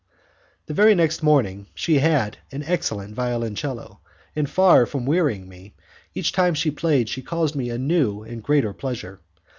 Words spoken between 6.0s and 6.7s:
each time